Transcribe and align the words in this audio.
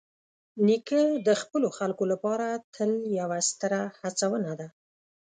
نیکه 0.65 1.01
د 1.27 1.29
خپلو 1.41 1.67
خلکو 1.77 2.03
لپاره 2.13 2.47
تل 2.75 2.91
یوه 3.19 3.37
ستره 3.49 3.81
هڅونه 3.99 4.51
ده. 4.59 4.67